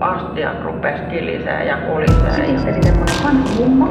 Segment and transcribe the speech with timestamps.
[0.00, 2.34] astiat rupes kilisee ja kolisee.
[2.34, 3.86] Sitten se oli semmoinen vanha mummo.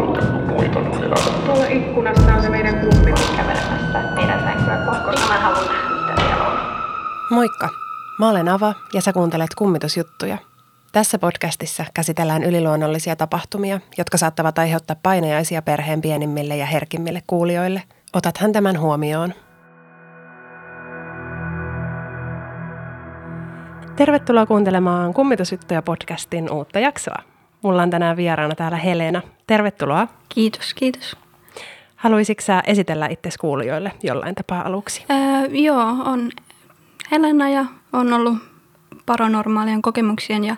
[1.46, 3.14] Tuolla ikkunassa on se meidän kummi.
[3.38, 6.58] kävelemässä meidän sänkyä kohti, koska mä haluan nähdä, mitä siellä on.
[7.32, 7.70] Moikka!
[8.20, 10.38] Mä olen Ava ja sä kuuntelet kummitusjuttuja.
[10.92, 17.84] Tässä podcastissa käsitellään yliluonnollisia tapahtumia, jotka saattavat aiheuttaa painajaisia perheen pienimmille ja herkimmille kuulijoille.
[18.14, 19.34] Otathan tämän huomioon.
[23.96, 27.16] Tervetuloa kuuntelemaan Kummitusjuttuja podcastin uutta jaksoa.
[27.62, 29.22] Mulla on tänään vieraana täällä Helena.
[29.48, 30.08] Tervetuloa.
[30.30, 31.16] Kiitos, kiitos.
[31.96, 35.06] Haluaisitko sä esitellä itse kuulijoille jollain tapaa aluksi?
[35.10, 36.32] Ää, joo, on
[37.12, 38.38] Helena ja on ollut
[39.06, 40.56] paranormaalien kokemuksien ja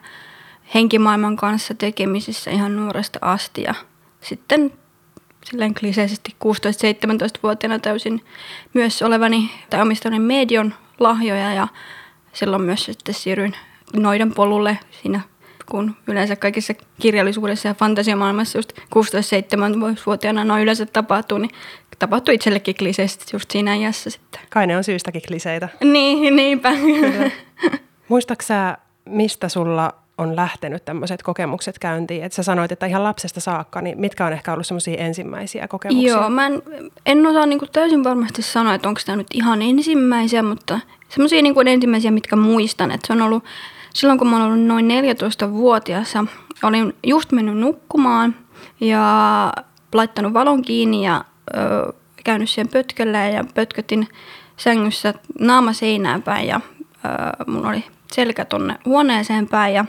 [0.73, 3.61] henkimaailman kanssa tekemisissä ihan nuoresta asti.
[3.61, 3.73] Ja
[4.21, 4.73] sitten
[5.45, 8.23] silleen kliseisesti 16-17-vuotiaana täysin
[8.73, 11.67] myös olevani tai omistavani medion lahjoja ja
[12.37, 13.53] silloin myös sitten siirryin
[13.93, 15.21] noiden polulle siinä
[15.71, 21.51] kun yleensä kaikissa kirjallisuudessa ja fantasiamaailmassa just 16-17-vuotiaana noin yleensä tapahtuu, niin
[21.99, 24.41] tapahtui itsellekin kliseisesti just siinä iässä sitten.
[24.49, 25.69] Kai ne on syystäkin kliseitä.
[25.83, 26.73] Niin, niinpä.
[28.09, 32.23] Muistaaksä sä, mistä sulla on lähtenyt tämmöiset kokemukset käyntiin?
[32.23, 36.11] Et sä sanoit, että ihan lapsesta saakka, niin mitkä on ehkä ollut semmoisia ensimmäisiä kokemuksia?
[36.13, 36.61] Joo, mä en,
[37.05, 40.79] en osaa niin täysin varmasti sanoa, että onko tämä nyt ihan ensimmäisiä, mutta
[41.09, 42.91] semmoisia niin kuin ensimmäisiä, mitkä muistan.
[42.91, 43.43] Että se on ollut
[43.93, 46.25] silloin, kun mä olen ollut noin 14-vuotias ja
[46.63, 48.35] olin just mennyt nukkumaan
[48.79, 49.53] ja
[49.93, 51.25] laittanut valon kiinni ja
[51.57, 54.07] ö, käynyt siihen pötkölle ja pötkötin
[54.57, 56.61] sängyssä naama seinään päin ja
[57.05, 59.85] ö, mun oli selkä tonne huoneeseen päin ja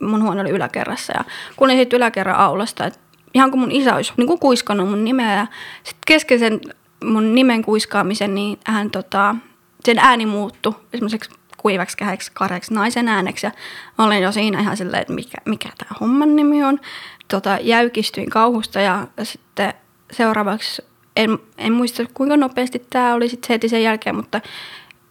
[0.00, 1.24] mun huone oli yläkerrassa ja
[1.56, 2.98] kuulin siitä yläkerran aulasta, että
[3.34, 5.46] ihan kuin mun isä olisi niin kuin kuiskannut mun nimeä ja
[5.82, 6.60] sitten kesken sen
[7.04, 9.36] mun nimen kuiskaamisen, niin hän tota,
[9.84, 13.52] sen ääni muuttui semmoiseksi kuivaksi käheksi kareksi naisen ääneksi ja
[13.98, 16.80] olin jo siinä ihan silleen, että mikä, mikä tämä homman nimi on.
[17.28, 19.74] Tota, jäykistyin kauhusta ja sitten
[20.12, 20.82] seuraavaksi,
[21.16, 24.40] en, en muista kuinka nopeasti tämä oli sitten heti sen jälkeen, mutta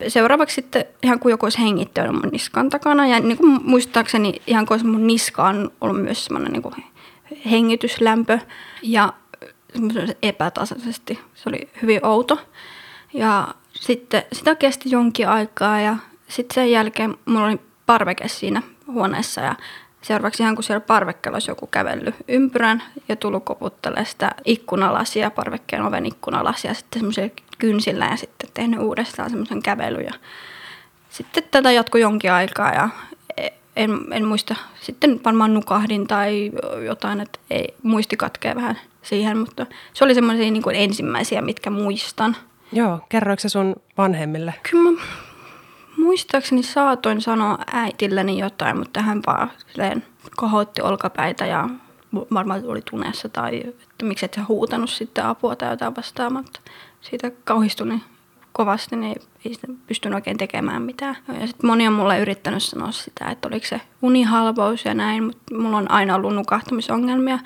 [0.07, 3.07] seuraavaksi sitten ihan kuin joku olisi hengittänyt mun niskan takana.
[3.07, 6.85] Ja niin kuin muistaakseni ihan kuin mun niskaan ollut myös semmoinen niin
[7.51, 8.39] hengityslämpö
[8.81, 9.13] ja
[10.21, 11.19] epätasaisesti.
[11.33, 12.39] Se oli hyvin outo.
[13.13, 13.47] Ja
[13.81, 15.95] sitten sitä kesti jonkin aikaa ja
[16.27, 19.55] sitten sen jälkeen mulla oli parveke siinä huoneessa ja
[20.01, 25.83] seuraavaksi ihan kun siellä parvekkeella olisi joku kävellyt ympyrän ja tullut koputtelemaan sitä ikkunalasia, parvekkeen
[25.83, 30.05] oven ikkunalasia sitten semmoisella kynsillä ja sitten tehnyt uudestaan semmoisen kävelyn.
[30.05, 30.13] Ja
[31.09, 32.89] sitten tätä jatkui jonkin aikaa ja
[33.75, 36.51] en, en muista, sitten varmaan nukahdin tai
[36.85, 42.35] jotain, että ei, muisti katkee vähän siihen, mutta se oli semmoisia niin ensimmäisiä, mitkä muistan.
[42.71, 44.53] Joo, kerroiko se sun vanhemmille?
[44.71, 45.01] Kyllä mä
[45.97, 50.05] muistaakseni saatoin sanoa äitilleni jotain, mutta hän vaan silleen
[50.35, 51.69] kohotti olkapäitä ja
[52.33, 56.59] varmaan oli tunessa tai että miksi et sä huutanut sitten apua tai jotain vastaamatta.
[57.01, 58.01] Siitä kauhistuin
[58.51, 61.17] kovasti, niin ei, ei pystynyt oikein tekemään mitään.
[61.27, 65.55] Ja sitten moni on mulle yrittänyt sanoa sitä, että oliko se unihalvaus ja näin, mutta
[65.55, 67.39] mulla on aina ollut nukahtamisongelmia.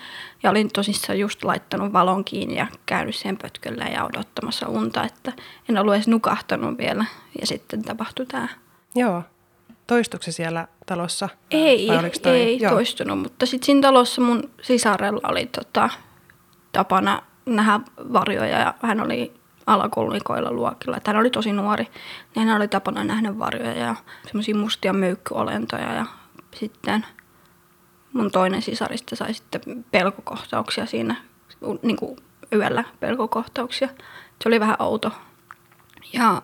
[0.43, 5.33] Ja olin tosissaan just laittanut valon kiinni ja käynyt siihen pötköllä ja odottamassa unta, että
[5.69, 7.05] en ollut edes nukahtanut vielä.
[7.41, 8.47] Ja sitten tapahtui tämä.
[8.95, 9.23] Joo.
[9.87, 11.29] Toistuiko se siellä talossa?
[11.51, 11.87] Ei,
[12.21, 12.41] toi?
[12.41, 12.71] ei Joo.
[12.71, 15.89] toistunut, mutta sitten siinä talossa mun sisarella oli tota,
[16.71, 17.79] tapana nähdä
[18.13, 19.33] varjoja ja hän oli
[19.67, 20.97] alakoulunikoilla luokilla.
[21.07, 21.87] Hän oli tosi nuori,
[22.35, 23.95] niin hän oli tapana nähdä varjoja ja
[24.27, 26.05] semmoisia mustia möykkyolentoja ja
[26.55, 27.05] sitten
[28.13, 31.15] mun toinen sisarista sai sitten pelkokohtauksia siinä,
[31.81, 32.17] niin kuin
[32.53, 33.87] yöllä pelkokohtauksia.
[34.41, 35.11] Se oli vähän outo.
[36.13, 36.41] Ja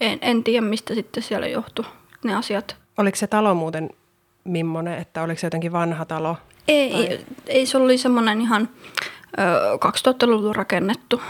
[0.00, 1.84] en, en tiedä, mistä sitten siellä johtui
[2.24, 2.76] ne asiat.
[2.98, 3.90] Oliko se talo muuten
[4.44, 6.36] millainen, että oliko se jotenkin vanha talo?
[6.68, 8.68] Ei, ei, ei se oli semmoinen ihan
[9.38, 9.42] ö,
[9.74, 11.22] 2000-luvulla rakennettu.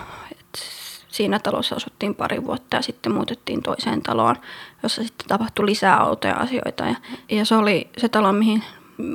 [1.08, 4.36] Siinä talossa asuttiin pari vuotta ja sitten muutettiin toiseen taloon,
[4.82, 6.84] jossa sitten tapahtui lisää autoja asioita.
[6.84, 6.94] Ja,
[7.30, 8.64] ja se oli se talo, mihin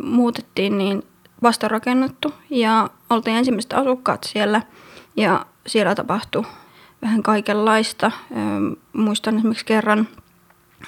[0.04, 1.04] muutettiin, niin
[1.44, 4.62] vasta rakennettu ja oltiin ensimmäiset asukkaat siellä
[5.16, 6.44] ja siellä tapahtui
[7.02, 8.12] vähän kaikenlaista.
[8.94, 10.08] Muistan esimerkiksi kerran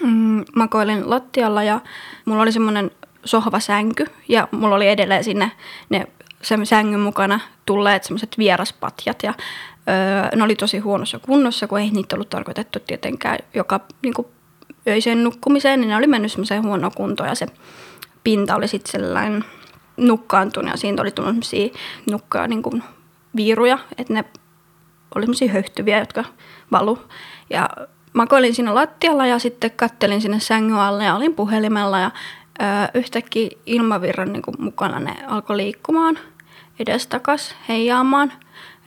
[0.01, 1.81] mm, makoilin lattialla ja
[2.25, 2.92] mulla oli semmoinen
[3.25, 5.51] sohvasänky ja mulla oli edelleen sinne
[5.90, 6.08] ne
[6.42, 9.34] sen sängyn mukana tulleet semmoiset vieraspatjat ja
[9.90, 14.28] öö, ne oli tosi huonossa kunnossa, kun ei niitä ollut tarkoitettu tietenkään joka niin kuin
[14.88, 17.48] öiseen nukkumiseen, niin ne oli mennyt semmoiseen huonoon kuntoon ja se
[18.24, 19.46] pinta oli sitten sellainen
[19.98, 21.70] nukkaantunut ja siitä oli tullut semmoisia
[22.12, 22.84] nukkaa niin kuin
[23.36, 24.26] viiruja, että ne
[25.16, 26.24] oli semmoisia höyhtyviä, jotka
[26.72, 27.00] valu.
[27.50, 27.70] Ja
[28.14, 32.12] makoilin siinä lattialla ja sitten kattelin sinne sängyn alle ja olin puhelimella ja
[32.62, 36.20] Öö, yhtäkkiä ilmavirran niin kuin mukana ne alkoi liikkumaan
[36.80, 38.34] edestakas, heijaamaan.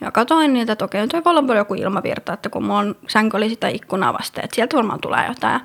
[0.01, 3.49] Ja katsoin niitä, että okei, toi voi olla joku ilmavirta, että kun on sänky oli
[3.49, 5.61] sitä ikkunaa vasten, että sieltä varmaan tulee jotain.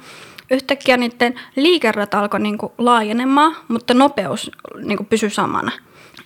[0.50, 4.50] Yhtäkkiä niiden liikerrat alkoi kuin laajenemaan, mutta nopeus
[4.82, 5.72] niin kuin pysyi samana.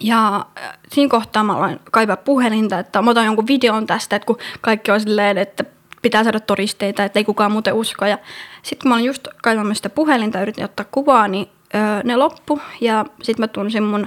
[0.00, 4.26] Ja äh, siinä kohtaa mä aloin kaivaa puhelinta, että mä otan jonkun videon tästä, että
[4.26, 5.64] kun kaikki on silleen, että
[6.02, 8.06] pitää saada todisteita, että ei kukaan muuten usko.
[8.06, 8.18] Ja
[8.62, 12.16] sitten kun mä olin just kaivamassa sitä puhelinta ja yritin ottaa kuvaa, niin öö, ne
[12.16, 14.06] loppu ja sitten mä tunsin mun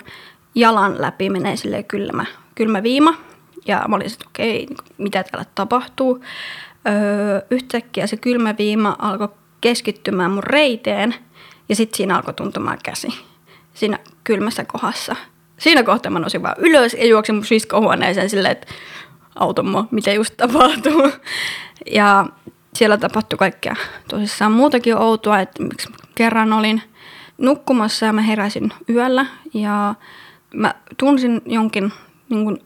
[0.56, 2.26] jalan läpi menee silleen kylmä,
[2.56, 3.14] kylmä viima.
[3.68, 6.24] Ja mä olin että okei, niin mitä täällä tapahtuu.
[6.88, 9.30] Öö, yhtäkkiä se kylmä viima alkoi
[9.62, 11.16] keskittymään mun reiteen
[11.70, 13.08] ja sitten siinä alkoi tuntumaan käsi
[13.74, 15.16] siinä kylmässä kohdassa.
[15.58, 18.68] Siinä kohtaa mä nousin vaan ylös ja juoksin mun siskohuoneeseen silleen, että
[19.36, 21.12] automo, mitä just tapahtuu.
[21.92, 22.26] Ja
[22.76, 23.76] siellä tapahtui kaikkea
[24.10, 26.82] tosissaan muutakin outoa, että miksi kerran olin
[27.38, 29.96] nukkumassa ja mä heräsin yöllä ja
[30.54, 31.94] mä tunsin jonkin
[32.30, 32.60] niin kuin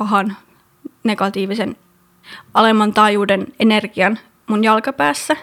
[0.00, 0.36] pahan
[1.04, 1.76] negatiivisen
[2.54, 5.36] alemman taajuuden energian mun jalkapäässä.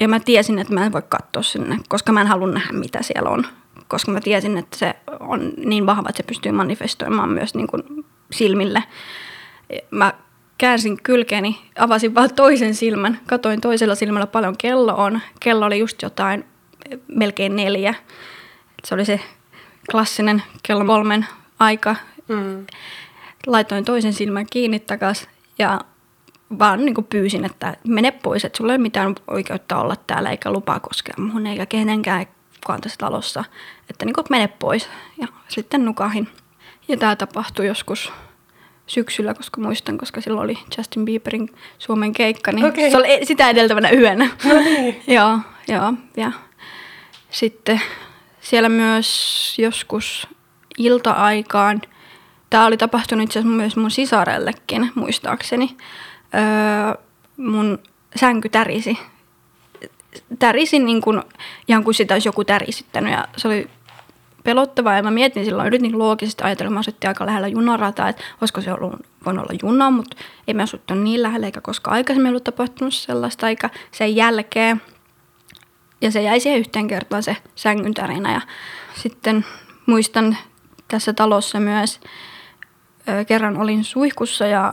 [0.00, 3.02] Ja mä tiesin, että mä en voi katsoa sinne, koska mä en halua nähdä, mitä
[3.02, 3.46] siellä on.
[3.88, 7.82] Koska mä tiesin, että se on niin vahva, että se pystyy manifestoimaan myös niin kuin
[8.32, 8.82] silmille.
[9.90, 10.12] Mä
[10.58, 15.20] käänsin kylkeeni, avasin vaan toisen silmän, katoin toisella silmällä paljon kello on.
[15.40, 16.44] Kello oli just jotain
[17.08, 17.94] melkein neljä.
[18.84, 19.20] Se oli se
[19.90, 21.26] klassinen kello kolmen
[21.58, 21.96] aika.
[22.28, 22.66] Mm.
[23.46, 25.28] Laitoin toisen silmän kiinni takas
[25.58, 25.80] ja
[26.58, 30.30] vaan niin kuin pyysin, että mene pois, että sulla ei ole mitään oikeutta olla täällä
[30.30, 32.26] eikä lupaa koskea muhun eikä kenenkään
[32.66, 33.44] kukaan tässä talossa,
[33.90, 34.88] että niin kuin mene pois.
[35.18, 36.28] Ja sitten nukahin.
[36.88, 38.12] Ja tämä tapahtui joskus
[38.86, 42.90] syksyllä, koska muistan, koska silloin oli Justin Bieberin Suomen keikka, niin okay.
[42.90, 44.30] se oli e- sitä edeltävänä yönä.
[44.44, 45.02] No niin.
[45.16, 45.38] joo,
[45.68, 46.32] joo, ja
[47.30, 47.80] sitten
[48.40, 50.28] siellä myös joskus
[50.78, 51.82] ilta-aikaan,
[52.50, 55.76] tämä oli tapahtunut itse asiassa myös mun sisarellekin, muistaakseni,
[56.34, 57.04] öö,
[57.36, 57.78] mun
[58.16, 58.98] sänky tärisi.
[60.38, 61.22] Tärisin niin kuin,
[61.68, 63.70] ihan kuin sitä olisi joku tärisittänyt ja se oli
[64.46, 68.60] pelottavaa ja mä mietin silloin, yritin loogisesti ajatella, mä asuttiin aika lähellä junarataa, että olisiko
[68.60, 68.92] se ollut,
[69.24, 70.16] voinut olla juna, mutta
[70.48, 74.82] ei me asuttu niin lähellä eikä koska aikaisemmin ollut tapahtunut sellaista, eikä sen jälkeen.
[76.00, 78.40] Ja se jäi siihen yhteen kertaan se sängyn tarina ja
[78.94, 79.44] sitten
[79.86, 80.36] muistan
[80.88, 82.00] tässä talossa myös,
[83.26, 84.72] kerran olin suihkussa ja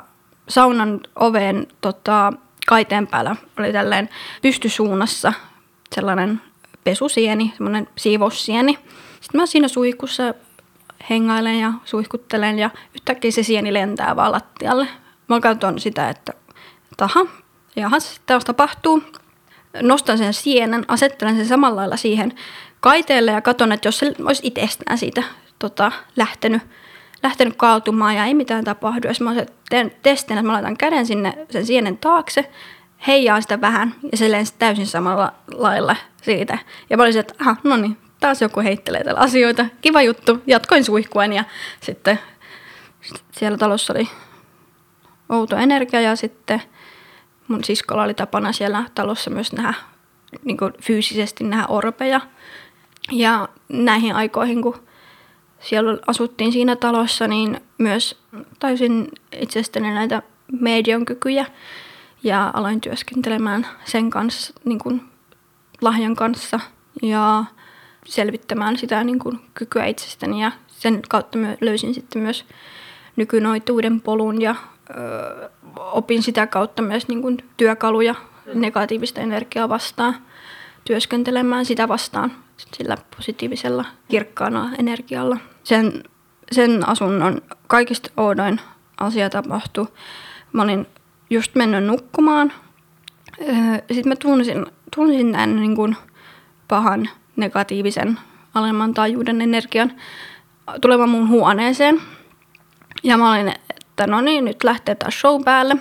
[0.50, 2.33] saunan oveen tota,
[2.68, 4.09] kaiteen päällä oli tällainen
[4.41, 5.33] pystysuunnassa
[5.95, 6.41] sellainen
[6.83, 8.80] pesusieni, semmoinen siivoussieni.
[9.21, 10.33] Sitten mä siinä suihkussa
[11.09, 14.88] hengailen ja suihkuttelen ja yhtäkkiä se sieni lentää vaan lattialle.
[15.27, 16.33] Mä katson sitä, että
[16.97, 17.25] taha,
[17.75, 19.03] jahas, taas tapahtuu.
[19.81, 22.35] Nostan sen sienen, asettelen sen samalla lailla siihen
[22.80, 25.24] kaiteelle ja katson, että jos se olisi itsestään siitä
[25.59, 26.62] tota, lähtenyt,
[27.23, 29.07] lähtenyt kaatumaan ja ei mitään tapahdu.
[29.07, 29.31] Jos mä
[29.69, 32.51] teen testin, että mä laitan käden sinne sen sienen taakse,
[33.07, 36.57] heijaa sitä vähän ja se lensi täysin samalla lailla siitä.
[36.89, 39.65] Ja mä olisin, että aha, no niin, taas joku heittelee täällä asioita.
[39.81, 40.41] Kiva juttu.
[40.47, 41.43] Jatkoin suihkuen ja
[41.79, 42.19] sitten
[43.31, 44.09] siellä talossa oli
[45.29, 46.61] outo energia ja sitten
[47.47, 49.73] mun siskolla oli tapana siellä talossa myös nähdä
[50.43, 52.21] niin fyysisesti nähdä orpeja.
[53.11, 54.87] Ja näihin aikoihin, kun
[55.63, 58.17] siellä asuttiin siinä talossa, niin myös
[58.59, 60.21] taisin itsestäni näitä
[60.59, 61.45] median kykyjä
[62.23, 65.01] ja aloin työskentelemään sen kanssa, niin kuin
[65.81, 66.59] lahjan kanssa
[67.01, 67.45] ja
[68.05, 72.45] selvittämään sitä niin kuin kykyä itsestäni ja sen kautta löysin sitten myös
[73.15, 74.55] nykynoituuden polun ja
[74.89, 78.15] ö, opin sitä kautta myös niin kuin työkaluja
[78.53, 80.15] negatiivista energiaa vastaan
[80.85, 82.31] työskentelemään sitä vastaan
[82.77, 85.37] sillä positiivisella kirkkaana energialla.
[85.63, 86.03] Sen,
[86.51, 88.59] sen asunnon kaikista oudoin
[88.99, 89.87] asia tapahtui.
[90.53, 90.87] Mä olin
[91.29, 92.53] just mennyt nukkumaan.
[93.91, 94.65] Sitten mä tunsin,
[94.95, 95.97] tunsin tämän niin kuin
[96.67, 98.19] pahan negatiivisen
[98.53, 99.91] alemman taajuuden energian
[100.81, 102.01] tulevan mun huoneeseen.
[103.03, 105.75] Ja mä olin, että no niin, nyt lähtee taas show päälle.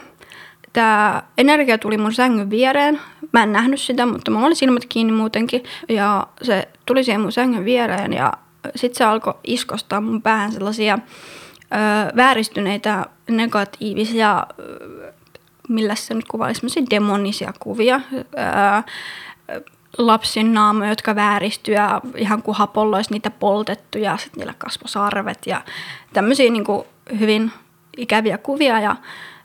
[0.72, 3.00] Tämä energia tuli mun sängyn viereen.
[3.32, 5.64] Mä en nähnyt sitä, mutta mulla oli silmät kiinni muutenkin.
[5.88, 8.32] Ja se tuli siihen mun sängyn viereen ja
[8.76, 10.98] sitten se alkoi iskostaa mun päähän sellaisia
[11.54, 14.46] ö, vääristyneitä negatiivisia,
[15.68, 18.00] millä se nyt kuvaisi, demonisia kuvia.
[18.14, 18.92] Ö,
[19.98, 25.46] lapsin naamoja, jotka vääristyy ja ihan kuin hapolla olisi niitä poltettu ja sitten niillä kasvosarvet
[25.46, 25.62] ja
[26.12, 26.64] tämmöisiä niin
[27.20, 27.52] hyvin
[27.96, 28.96] ikäviä kuvia ja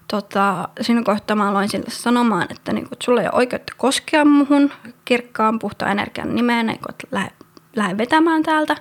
[0.07, 4.25] tota, siinä kohtaa mä aloin sille sanomaan, että, niin kuin, sulla ei ole oikeutta koskea
[4.25, 4.71] muhun
[5.05, 7.31] kirkkaan puhtaan energian nimeen, niin kuin, että lähde,
[7.75, 8.75] lähden vetämään täältä.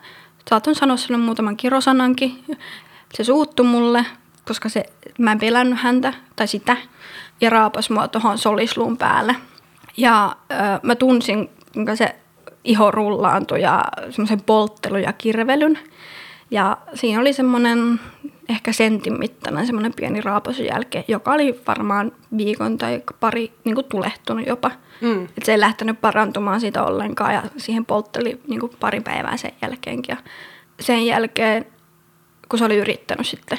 [0.51, 2.45] Saatoin sanoa sille muutaman kirosanankin.
[3.15, 4.07] Se suuttu mulle,
[4.45, 4.85] koska se,
[5.19, 6.77] mä en pelännyt häntä tai sitä.
[7.41, 9.37] Ja raapas mua tuohon solisluun päälle.
[9.97, 12.17] Ja ö, mä tunsin, kuinka se
[12.65, 15.79] iho rullaantui ja semmoisen polttelu ja kirvelyn.
[16.51, 18.01] Ja siinä oli semmoinen
[18.49, 23.87] ehkä sentin mittainen semmoinen pieni raapasun jälkeen, joka oli varmaan viikon tai pari niin kuin
[23.89, 24.71] tulehtunut jopa.
[25.01, 25.25] Mm.
[25.25, 29.53] Et se ei lähtenyt parantumaan siitä ollenkaan ja siihen poltteli niin kuin pari päivää sen
[29.63, 30.13] jälkeenkin.
[30.13, 30.23] Ja
[30.81, 31.67] sen jälkeen,
[32.49, 33.59] kun se oli yrittänyt sitten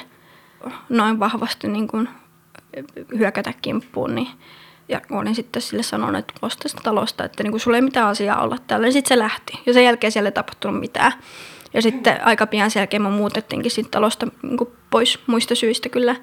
[0.90, 2.10] noin vahvasti niin kuin
[3.18, 4.28] hyökätä kimppuun, niin
[4.90, 8.42] ja olin sitten sille sanonut, että tästä talosta, että niin kuin sulla ei mitään asiaa
[8.42, 8.88] olla täällä.
[8.88, 9.60] Ja sitten se lähti.
[9.66, 11.12] Ja sen jälkeen siellä ei tapahtunut mitään.
[11.74, 14.58] Ja sitten aika pian sen jälkeen me muutettiinkin siitä talosta niin
[14.90, 16.16] pois muista syistä kyllä.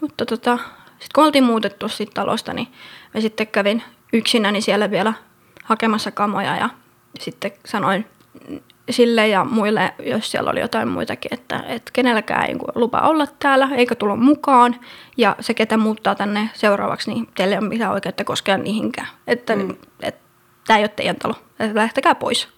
[0.00, 2.68] Mutta tota, sitten kun oltiin muutettu siitä talosta, niin
[3.14, 5.12] mä sitten kävin yksinäni siellä vielä
[5.64, 6.68] hakemassa kamoja ja
[7.20, 8.06] sitten sanoin
[8.90, 13.68] sille ja muille, jos siellä oli jotain muitakin, että, että kenelläkään ei lupa olla täällä,
[13.76, 14.76] eikä tulla mukaan.
[15.16, 19.08] Ja se, ketä muuttaa tänne seuraavaksi, niin teille ei ole mitään oikeutta koskea niihinkään.
[19.26, 19.74] Että mm.
[20.02, 20.16] et,
[20.66, 22.48] tämä ei ole teidän talo, että lähtekää pois.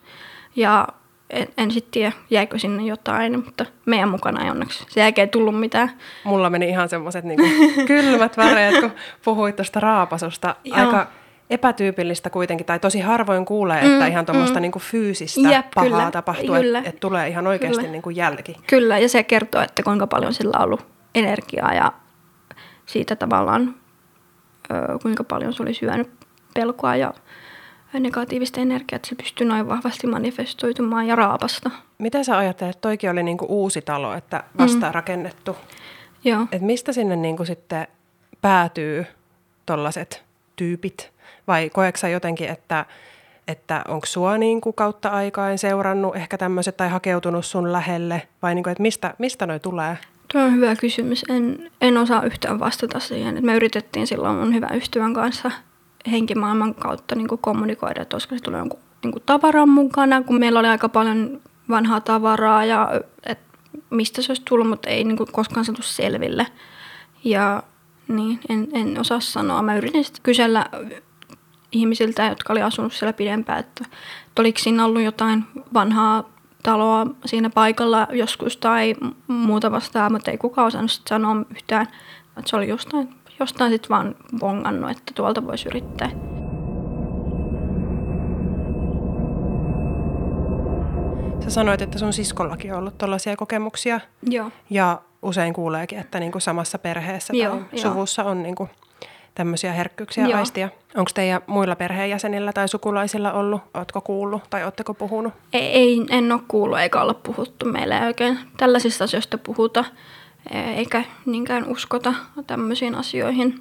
[0.56, 0.88] Ja
[1.30, 5.60] en, en sitten tiedä, jäikö sinne jotain, mutta meidän mukana ei onneksi sen jälkeen tullut
[5.60, 5.90] mitään.
[6.24, 7.44] Mulla meni ihan semmoiset niinku
[7.86, 8.90] kylmät väreet, kun
[9.24, 10.56] puhuit tuosta raapasusta.
[10.72, 11.06] Aika
[11.50, 14.62] epätyypillistä kuitenkin, tai tosi harvoin kuulee, että mm, ihan tuommoista mm.
[14.62, 18.56] niinku fyysistä Jep, pahaa kyllä, tapahtuu, että et tulee ihan oikeasti niinku jälki.
[18.66, 21.92] Kyllä, ja se kertoo, että kuinka paljon sillä on ollut energiaa ja
[22.86, 23.74] siitä tavallaan,
[24.70, 26.10] ö, kuinka paljon se oli syönyt
[26.54, 27.14] pelkoa ja
[27.98, 31.70] negatiivista energiaa, että se pystyy noin vahvasti manifestoitumaan ja raapasta.
[31.98, 34.92] Mitä sä ajattelet, toikin oli niinku uusi talo, että vasta mm.
[34.92, 35.56] rakennettu.
[36.24, 36.46] Joo.
[36.52, 37.86] Et mistä sinne niinku sitten
[38.40, 39.06] päätyy
[39.66, 40.24] tollaset
[40.56, 41.10] tyypit?
[41.46, 42.86] Vai koeksa jotenkin, että,
[43.48, 48.22] että onko sua niinku kautta aikaan seurannut ehkä tämmöiset tai hakeutunut sun lähelle?
[48.42, 49.98] Vai niinku, että mistä, mistä noi tulee?
[50.32, 51.24] Tuo on hyvä kysymys.
[51.28, 53.38] En, en osaa yhtään vastata siihen.
[53.46, 55.50] Me yritettiin silloin mun hyvän ystävän kanssa–
[56.10, 60.38] henkimaailman kautta niin kuin kommunikoida, että olisiko se tulee jonkun niin kuin tavaran mukana, kun
[60.38, 62.90] meillä oli aika paljon vanhaa tavaraa ja
[63.26, 63.58] että
[63.90, 66.46] mistä se olisi tullut, mutta ei niin kuin koskaan saatu selville.
[67.24, 67.62] Ja
[68.08, 69.62] niin, en, en osaa sanoa.
[69.62, 70.66] Mä yritin sitten kysellä
[71.72, 73.84] ihmisiltä, jotka oli asunut siellä pidempään, että,
[74.26, 76.30] että oliko siinä ollut jotain vanhaa
[76.62, 78.94] taloa siinä paikalla joskus tai
[79.26, 81.86] muuta vastaan, mutta ei kukaan osannut sanoa yhtään,
[82.38, 86.10] että se oli jostain jostain sitten vaan bongannut, että tuolta voisi yrittää.
[91.44, 94.00] Sä sanoit, että sun siskollakin on ollut tällaisia kokemuksia.
[94.22, 94.50] Joo.
[94.70, 97.78] Ja usein kuuleekin, että niinku samassa perheessä joo, tai jo.
[97.78, 98.68] suvussa on niinku
[99.34, 100.38] tämmöisiä herkkyyksiä joo.
[100.38, 100.68] aistia.
[100.96, 103.62] Onko teidän muilla perheenjäsenillä tai sukulaisilla ollut?
[103.74, 105.32] Oletko kuullut tai oletteko puhunut?
[105.52, 107.66] Ei, ei, en ole kuullut eikä olla puhuttu.
[107.66, 109.84] Meillä ei oikein tällaisista asioista puhuta
[110.50, 112.14] eikä niinkään uskota
[112.46, 113.60] tämmöisiin asioihin,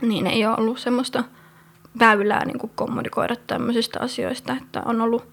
[0.00, 1.24] niin ei ole ollut semmoista
[1.98, 5.28] väylää niin kuin kommunikoida tämmöisistä asioista, että on ollut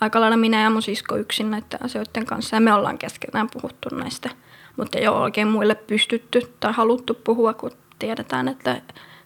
[0.00, 3.94] aika lailla minä ja mun sisko yksin näiden asioiden kanssa ja me ollaan keskenään puhuttu
[3.94, 4.30] näistä,
[4.76, 8.82] mutta ei ole oikein muille pystytty tai haluttu puhua, kun tiedetään, että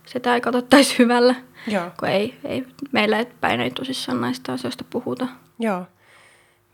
[0.07, 1.35] sitä ei katsottaisi hyvällä,
[1.67, 1.91] Joo.
[1.99, 5.27] kun ei, ei, meillä päin ei tosissaan näistä asioista puhuta.
[5.59, 5.87] Joo.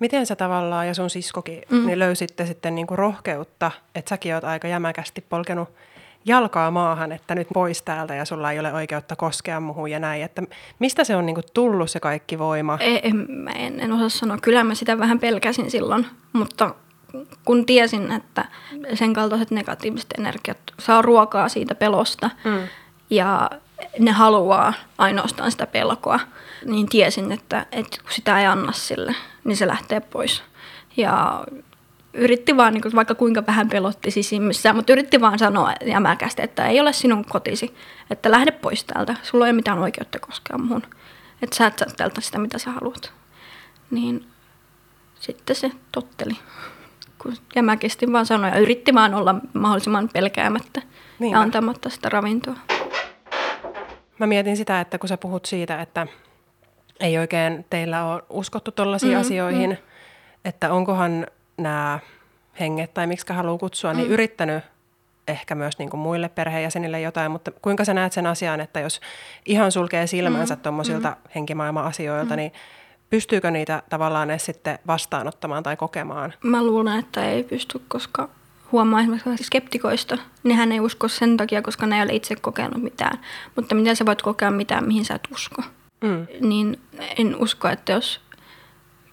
[0.00, 1.86] Miten sä tavallaan ja sun siskokin mm.
[1.86, 5.68] niin löysitte sitten niinku rohkeutta, että säkin oot aika jämäkästi polkenut
[6.24, 10.22] jalkaa maahan, että nyt pois täältä ja sulla ei ole oikeutta koskea muuhun ja näin.
[10.22, 10.42] Että
[10.78, 12.78] mistä se on niinku tullut se kaikki voima?
[12.80, 14.38] Ei, en, mä en, en osaa sanoa.
[14.42, 16.74] Kyllä mä sitä vähän pelkäsin silloin, mutta
[17.44, 18.44] kun tiesin, että
[18.94, 22.68] sen kaltaiset negatiiviset energiat saa ruokaa siitä pelosta mm.
[23.10, 23.50] ja
[23.98, 26.20] ne haluaa ainoastaan sitä pelkoa,
[26.64, 29.14] niin tiesin, että, että kun sitä ei anna sille,
[29.44, 30.42] niin se lähtee pois.
[30.96, 31.44] Ja
[32.12, 36.66] yritti vaan, niin kuin, vaikka kuinka vähän pelotti sisimmissä, mutta yritti vaan sanoa jämäkästi, että
[36.66, 37.74] ei ole sinun kotisi,
[38.10, 40.82] että lähde pois täältä, sulla ei ole mitään oikeutta koskea muun,
[41.42, 43.12] että sä et saa täältä sitä, mitä sä haluat.
[43.90, 44.26] Niin
[45.20, 46.36] sitten se totteli,
[47.18, 50.82] kun jämäkästi vaan sanoi ja yritti vaan olla mahdollisimman pelkäämättä
[51.18, 51.36] Niinpä.
[51.36, 52.56] ja antamatta sitä ravintoa.
[54.18, 56.06] Mä mietin sitä, että kun sä puhut siitä, että
[57.00, 59.76] ei oikein teillä ole uskottu tuollaisiin mm, asioihin, mm.
[60.44, 61.26] että onkohan
[61.56, 61.98] nämä
[62.60, 64.12] henget tai miksi haluaa kutsua, niin mm.
[64.12, 64.64] yrittänyt
[65.28, 69.00] ehkä myös niin kuin muille perheenjäsenille jotain, mutta kuinka sä näet sen asian, että jos
[69.46, 70.60] ihan sulkee silmänsä mm.
[70.60, 71.30] tuommoisilta mm.
[71.34, 72.36] henkimaailman asioilta, mm.
[72.36, 72.52] niin
[73.10, 76.32] pystyykö niitä tavallaan edes sitten vastaanottamaan tai kokemaan?
[76.42, 78.28] Mä luulen, että ei pysty, koska
[78.72, 83.18] huomaa esimerkiksi skeptikoista, nehän ei usko sen takia, koska ne ei ole itse kokenut mitään.
[83.56, 85.62] Mutta miten sä voit kokea mitään, mihin sä et usko?
[86.00, 86.26] Mm.
[86.40, 86.80] Niin
[87.18, 88.20] en usko, että jos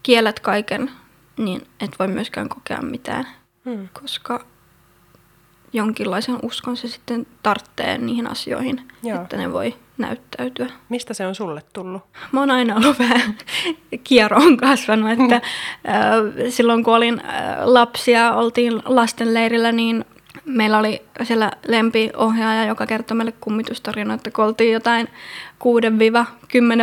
[0.04, 0.92] kiellät kaiken,
[1.38, 3.28] niin et voi myöskään kokea mitään.
[3.66, 3.88] Hmm.
[4.02, 4.46] Koska
[5.74, 9.22] jonkinlaisen uskon se sitten tarttee niihin asioihin, Joo.
[9.22, 10.68] että ne voi näyttäytyä.
[10.90, 12.02] Mistä se on sulle tullut?
[12.32, 13.38] Mä oon aina ollut vähän
[14.04, 15.42] kieroon kasvanut, että äh,
[16.50, 20.06] silloin kun olin äh, lapsi ja oltiin lastenleirillä, niin
[20.48, 25.08] meillä oli siellä lempiohjaaja, joka kertoi meille kummitustarinoita, kun oltiin jotain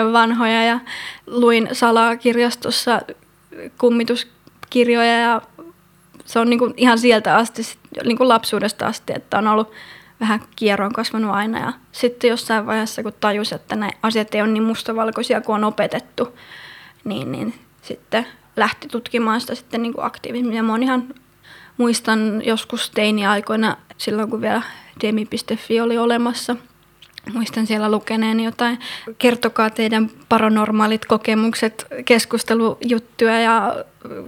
[0.08, 0.80] 6-10 vanhoja ja
[1.26, 3.02] luin salaa kirjastossa
[3.78, 5.42] kummituskirjoja ja
[6.24, 9.72] se on niinku ihan sieltä asti, sit, niinku lapsuudesta asti, että on ollut
[10.20, 11.58] vähän kierroon kasvanut aina.
[11.58, 15.64] Ja sitten jossain vaiheessa, kun tajus, että nämä asiat ei ole niin mustavalkoisia kuin on
[15.64, 16.38] opetettu,
[17.04, 20.56] niin, niin sitten lähti tutkimaan sitä sitten niin kuin aktiivisemmin.
[20.56, 21.14] Ja mä oon ihan
[21.76, 24.62] muistan joskus teini-aikoina, silloin kun vielä
[25.02, 26.56] demi.fi oli olemassa,
[27.32, 28.78] muistan siellä lukeneeni jotain,
[29.18, 33.84] kertokaa teidän paranormaalit kokemukset, keskustelujuttuja ja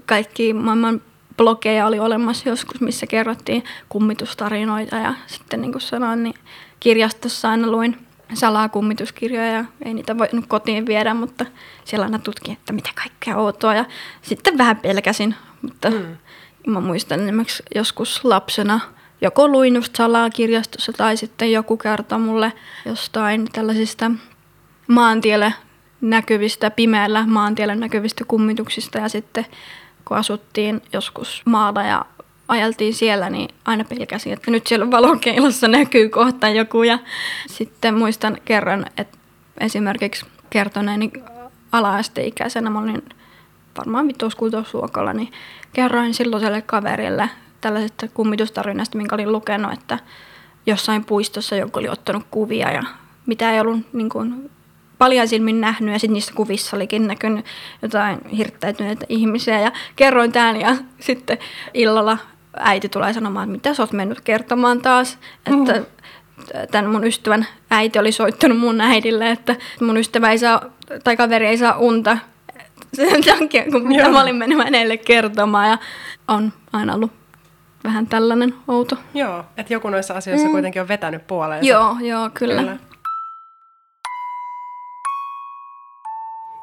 [0.07, 1.00] kaikki maailman
[1.37, 6.35] blogeja oli olemassa joskus, missä kerrottiin kummitustarinoita ja sitten niin kuin sanoin, niin
[6.81, 11.47] kirjastossa aina luin salaa kummituskirjoja ja ei niitä voinut kotiin viedä, mutta
[11.85, 13.85] siellä aina tutkin, että mitä kaikkea outoa ja
[14.23, 16.17] sitten vähän pelkäsin, mutta mm.
[16.66, 18.80] Mä muistan esimerkiksi joskus lapsena
[19.20, 22.52] joko luin just salaa kirjastossa tai sitten joku kertoi mulle
[22.85, 24.11] jostain tällaisista
[24.87, 25.54] maantielle
[26.00, 29.46] näkyvistä, pimeällä maantielle näkyvistä kummituksista ja sitten
[30.04, 32.04] kun asuttiin joskus maalla ja
[32.49, 36.82] ajeltiin siellä, niin aina pelkäsin, että nyt siellä valokeilossa näkyy kohta joku.
[36.82, 36.99] Ja
[37.46, 39.18] sitten muistan kerran, että
[39.61, 41.12] esimerkiksi kertoneeni
[41.73, 43.02] ala-asteikäisenä, mä olin
[43.78, 45.33] varmaan vitoskultousluokalla, niin
[45.73, 47.30] kerroin silloiselle kaverille
[47.61, 49.99] tällaisesta kummitustarinasta, minkä olin lukenut, että
[50.66, 52.83] jossain puistossa joku oli ottanut kuvia ja
[53.26, 54.50] mitä ei ollut niin kuin,
[54.99, 57.47] paljon silmin nähnyt ja sitten niissä kuvissa olikin näkynyt
[57.83, 61.38] jotain hirttäytyneitä ihmisiä ja kerroin tämän ja sitten
[61.75, 62.18] illalla
[62.56, 65.87] äiti tulee sanomaan, että mitä sä oot mennyt kertomaan taas, että mm.
[66.70, 70.62] tämän mun ystävän äiti oli soittanut mun äidille, että mun ystävä ei saa,
[71.05, 72.18] tai kaveri ei saa unta
[72.94, 75.79] sen takia, kun mitä mä olin mennyt hänelle kertomaan ja
[76.29, 77.12] on aina ollut
[77.85, 78.96] vähän tällainen outo.
[79.14, 80.53] Joo, että joku noissa asioissa mm.
[80.53, 81.70] kuitenkin on vetänyt puoleensa.
[81.70, 82.61] Joo, joo, kyllä.
[82.61, 82.77] kyllä.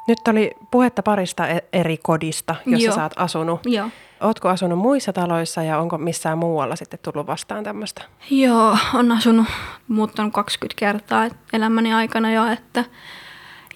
[0.08, 2.94] Nyt oli puhetta parista e- eri kodista, jossa Joo.
[2.94, 3.60] sä oot asunut.
[3.66, 3.88] Joo.
[4.20, 8.02] Ootko asunut muissa taloissa ja onko missään muualla sitten tullut vastaan tämmöistä?
[8.30, 9.46] Joo, on asunut,
[9.88, 12.84] muuttanut 20 kertaa elämäni aikana jo, että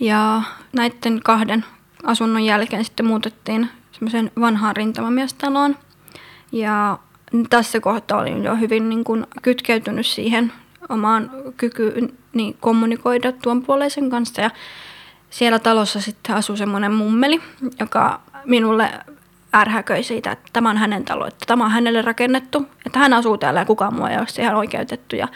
[0.01, 1.65] ja näiden kahden
[2.05, 5.77] asunnon jälkeen sitten muutettiin semmoiseen vanhaan rintamamiestaloon.
[6.53, 6.99] Ja
[7.51, 10.53] tässä kohtaa olin jo hyvin niin kuin kytkeytynyt siihen
[10.89, 14.51] omaan kykyyn niin kommunikoida tuon puoleisen kanssa ja
[15.31, 17.41] siellä talossa sitten asui semmoinen mummeli,
[17.81, 18.91] joka minulle
[19.55, 23.39] ärhäköi siitä, että tämä on hänen talo, että tämä on hänelle rakennettu, että hän asuu
[23.39, 25.17] täällä ja kukaan muu ei ole siihen oikeutettu.
[25.17, 25.29] Ja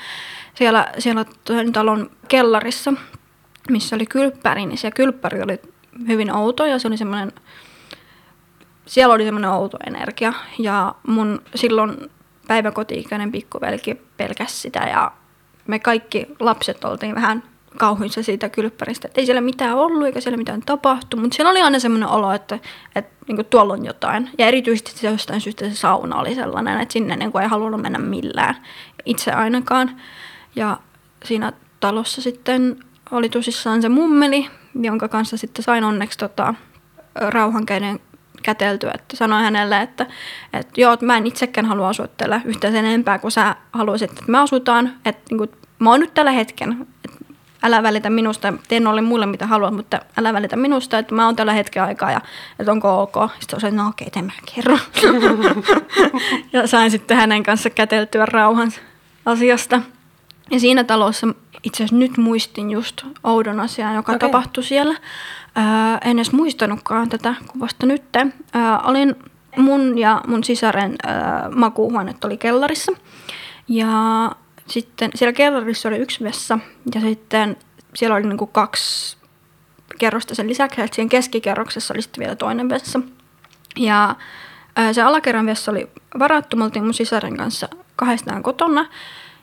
[0.55, 1.25] siellä, siellä
[1.73, 2.93] talon kellarissa,
[3.71, 5.61] missä oli kylppäri, niin se kylppäri oli
[6.09, 7.33] hyvin outo ja se oli semmoinen,
[8.87, 10.33] siellä oli semmoinen outo energia.
[10.59, 12.11] Ja mun silloin
[12.49, 15.13] päiväkoti-ikäinen pikkuvelki pelkäsi sitä ja
[15.67, 17.43] me kaikki lapset oltiin vähän
[17.77, 21.63] kauhuissa siitä kylppäristä, että ei siellä mitään ollut eikä siellä mitään tapahtunut, mutta siellä oli
[21.63, 22.59] aina semmoinen olo, että,
[22.95, 24.31] että niin kuin tuolla on jotain.
[24.39, 27.83] Ja erityisesti se jostain syystä se sauna oli sellainen, että sinne niin kuin ei halunnut
[27.83, 28.57] mennä millään,
[29.05, 30.01] itse ainakaan.
[30.57, 30.77] Ja
[31.25, 36.55] siinä talossa sitten oli tosissaan se mummeli, jonka kanssa sitten sain onneksi tota,
[37.15, 38.01] rauhan käden
[38.43, 40.07] käteltyä, että sanoin hänelle, että,
[40.53, 44.11] että joo, että mä en itsekään halua asua täällä yhtään sen enempää kuin sä haluaisit,
[44.11, 48.53] että me asutaan, että niin kuin, mä oon nyt tällä hetken, että älä välitä minusta,
[48.69, 52.11] teen ole mulle mitä haluat, mutta älä välitä minusta, että mä oon tällä hetken aikaa
[52.11, 52.21] ja
[52.59, 53.15] että onko ok.
[53.41, 54.79] Sitten sanoin, no okei, okay, mä kerro.
[56.53, 58.73] ja sain sitten hänen kanssa käteltyä rauhan
[59.27, 59.83] asiasta.
[60.51, 61.27] Ja siinä talossa
[61.63, 64.29] itse asiassa nyt muistin just oudon asian, joka okay.
[64.29, 64.95] tapahtui siellä.
[65.55, 68.03] Ää, en edes muistanutkaan tätä, kun vasta nyt.
[68.17, 69.17] Ää, olin
[69.57, 72.93] mun ja mun sisaren ää, makuuhuoneet oli kellarissa.
[73.69, 73.91] Ja
[74.67, 76.59] sitten siellä kellarissa oli yksi vessa
[76.95, 77.57] ja sitten
[77.95, 79.17] siellä oli niinku kaksi
[79.99, 83.01] kerrosta sen lisäksi, että siinä keskikerroksessa oli sitten vielä toinen vessa.
[83.77, 84.17] Ja
[84.93, 88.87] se alakerran vessa oli varattu, me oltiin mun sisaren kanssa kahdestaan kotona.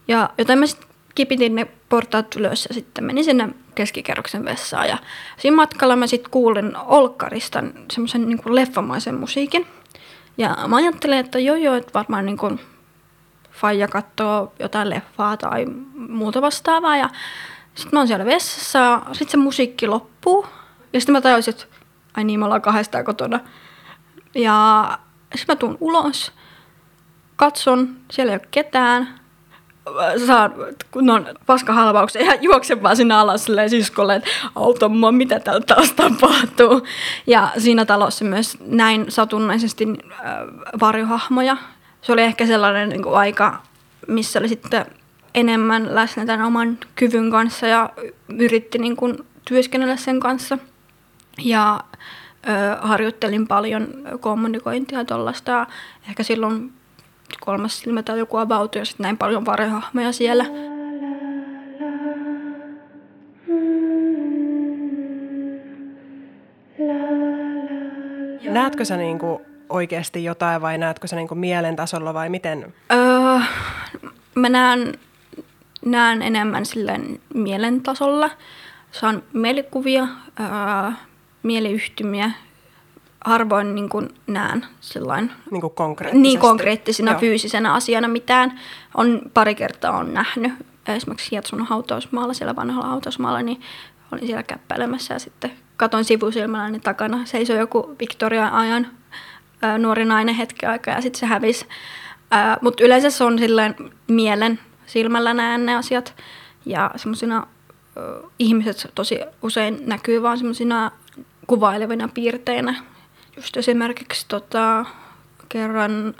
[0.07, 0.88] Ja joten mä sitten
[1.19, 4.87] kipitin ne portaat ylös ja sitten menin sinne keskikerroksen vessaan.
[4.87, 4.97] Ja
[5.37, 9.67] siinä matkalla mä sitten kuulin Olkkarista semmoisen niin leffamaisen musiikin.
[10.37, 12.59] Ja mä ajattelin, että joo joo, että varmaan niin kuin
[13.51, 16.97] faija katsoo jotain leffaa tai muuta vastaavaa.
[16.97, 17.09] Ja
[17.75, 20.45] sitten mä oon siellä vessassa ja sitten se musiikki loppuu.
[20.93, 21.65] Ja sitten mä tajusin, että
[22.17, 23.39] ai niin, me ollaan kahdestaan kotona.
[24.35, 24.87] Ja
[25.35, 26.31] sitten mä tuun ulos,
[27.35, 29.19] katson, siellä ei ole ketään.
[30.27, 30.53] Saan
[30.91, 35.93] kunnon paskahalvauksen ja juoksen vaan sinne alas silleen siskolle, että auta mua, mitä täällä taas
[35.93, 36.87] tapahtuu.
[37.27, 40.27] Ja siinä talossa myös näin satunnaisesti äh,
[40.79, 41.57] varjohahmoja.
[42.01, 43.61] Se oli ehkä sellainen niin kuin aika,
[44.07, 44.85] missä oli sitten
[45.33, 47.89] enemmän läsnä tämän oman kyvyn kanssa ja
[48.39, 50.57] yritti niin kuin työskennellä sen kanssa.
[51.37, 51.83] Ja
[52.49, 53.87] ö, harjoittelin paljon
[54.19, 55.67] kommunikointia tuollaista.
[56.09, 56.73] Ehkä silloin
[57.39, 60.45] kolmas silmä tai joku avautui ja sitten näin paljon varjohahmoja siellä.
[68.49, 72.73] Näetkö sä niinku oikeasti jotain vai näetkö sä niinku mielen tasolla vai miten?
[72.91, 73.39] Öö,
[74.35, 74.93] mä näen,
[75.85, 78.29] näen enemmän silleen mielen tasolla.
[78.91, 80.07] Saan mielikuvia,
[80.39, 80.91] öö,
[81.43, 82.31] mieliyhtymiä.
[83.25, 86.21] Harvoin niin kuin näen sellainen Niinku konkreettisesti?
[86.21, 87.19] niin konkreettisena Joo.
[87.19, 88.59] fyysisenä asiana mitään.
[88.95, 90.53] On pari kertaa on nähnyt
[90.87, 93.61] esimerkiksi Hietsun hautausmaalla, siellä vanhalla hautausmaalla, niin
[94.11, 98.87] olin siellä käppäilemässä ja sitten katon sivusilmällä, niin takana seisoi joku Victorian ajan
[99.61, 101.65] ää, nuori nainen hetken aikaa ja sitten se hävisi.
[102.61, 103.75] Mutta yleensä se on silleen
[104.07, 106.15] mielen silmällä näen ne asiat
[106.65, 107.47] ja semmoisina
[108.39, 110.91] ihmiset tosi usein näkyy vaan semmoisina
[111.47, 112.75] kuvailevina piirteinä.
[113.39, 114.85] Just esimerkiksi tota,
[115.49, 116.15] kerran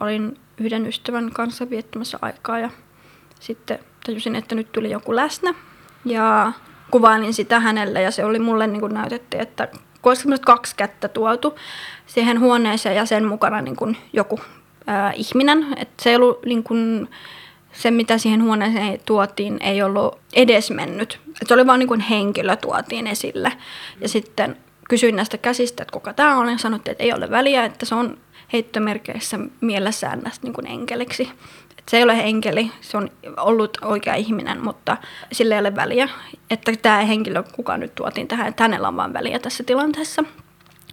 [0.00, 2.70] olin yhden ystävän kanssa viettämässä aikaa ja
[3.40, 5.54] sitten tajusin, että nyt tuli joku läsnä.
[6.04, 6.52] Ja
[6.90, 9.68] kuvailin sitä hänelle ja se oli mulle niin kuin näytettiin, että
[10.02, 11.58] kun olisi semmoiset kaksi kättä tuotu
[12.06, 14.40] siihen huoneeseen ja sen mukana niin kuin joku
[14.86, 15.66] ää, ihminen.
[15.76, 17.08] Että se ei ollut niin kuin,
[17.72, 21.20] se, mitä siihen huoneeseen tuotiin, ei ollut edesmennyt.
[21.42, 23.52] Et se oli vaan niin henkilö tuotiin esille.
[24.00, 24.56] Ja sitten
[24.88, 27.94] kysyin näistä käsistä, että kuka tämä on, ja sanottiin, että ei ole väliä, että se
[27.94, 28.18] on
[28.52, 31.30] heittomerkeissä mielessään näistä niin kuin enkeliksi.
[31.88, 34.96] Se ei ole enkeli, se on ollut oikea ihminen, mutta
[35.32, 36.08] sillä ei ole väliä,
[36.50, 40.24] että tämä henkilö, kuka nyt tuotiin tähän, että hänellä on vaan väliä tässä tilanteessa.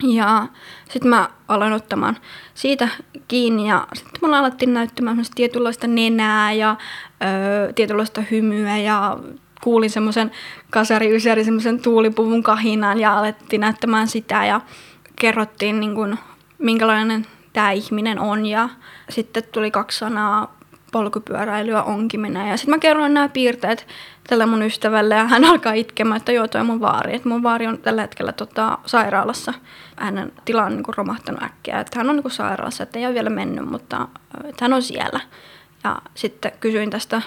[0.03, 0.47] Ja
[0.89, 2.17] sitten mä aloin ottamaan
[2.53, 2.87] siitä
[3.27, 6.75] kiinni ja sitten mulla alettiin näyttämään tietynlaista nenää ja
[7.69, 9.17] ö, tietynlaista hymyä ja
[9.63, 10.31] kuulin semmoisen
[10.69, 14.61] kasari semmoisen tuulipuvun kahinan ja alettiin näyttämään sitä ja
[15.19, 16.19] kerrottiin niin kuin,
[16.57, 18.69] minkälainen tämä ihminen on ja
[19.09, 20.59] sitten tuli kaksi sanaa
[20.91, 22.47] polkupyöräilyä onkiminen.
[22.47, 23.87] Ja sitten mä kerroin nämä piirteet
[24.27, 27.15] tälle mun ystävälle ja hän alkaa itkemään, että joo, toi mun vaari.
[27.15, 29.53] Että mun vaari on tällä hetkellä tota, sairaalassa.
[29.97, 31.79] Hänen tila on niinku romahtanut äkkiä.
[31.79, 34.07] Että hän on niinku sairaalassa, että ei ole vielä mennyt, mutta
[34.61, 35.19] hän on siellä.
[35.83, 37.21] Ja sitten kysyin tästä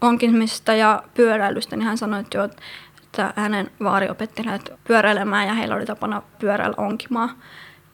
[0.00, 2.48] onkimisesta ja pyöräilystä, niin hän sanoi, että, joo,
[3.04, 7.30] että hänen vaari opetti hänet pyöräilemään ja heillä oli tapana pyöräillä onkimaan.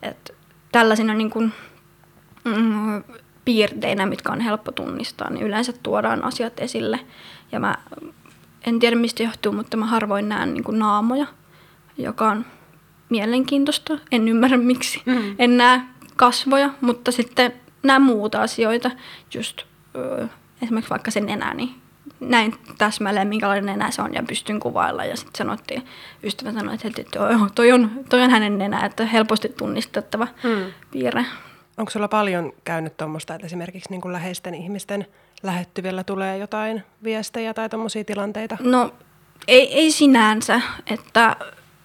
[0.02, 0.32] Että
[0.72, 1.52] tällaisina niin kuin,
[2.44, 3.04] mm,
[3.44, 7.00] piirteinä, mitkä on helppo tunnistaa, niin yleensä tuodaan asiat esille.
[7.52, 7.74] Ja mä
[8.66, 11.26] en tiedä mistä johtuu, mutta mä harvoin näen niin kuin naamoja,
[11.98, 12.44] joka on
[13.08, 13.98] mielenkiintoista.
[14.12, 15.02] En ymmärrä miksi.
[15.06, 15.34] Mm.
[15.38, 15.80] En näe
[16.16, 18.90] kasvoja, mutta sitten näen muuta asioita.
[19.34, 19.62] Just
[19.96, 20.28] ö,
[20.62, 21.81] esimerkiksi vaikka sen nenä, niin
[22.28, 25.04] näin täsmälleen, minkälainen nenä se on ja pystyn kuvailla.
[25.04, 25.82] Ja sitten sanottiin,
[26.22, 30.28] ystävä sanoi, että heti, toi, on, toi, on, toi on hänen nenä, että helposti tunnistettava
[30.42, 30.72] mm.
[30.90, 31.24] piirre.
[31.76, 35.06] Onko sulla paljon käynyt tuommoista, että esimerkiksi niin kuin läheisten ihmisten
[35.42, 38.56] lähettyvillä tulee jotain viestejä tai tuommoisia tilanteita?
[38.60, 38.94] No
[39.48, 41.36] ei, ei sinänsä, että